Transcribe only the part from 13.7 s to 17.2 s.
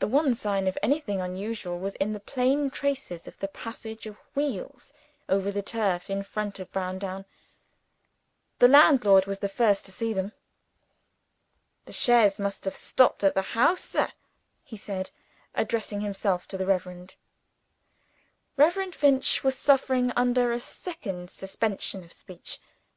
sir," he said, addressing himself to the rector.